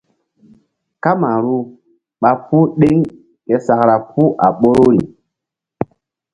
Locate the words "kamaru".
1.03-1.57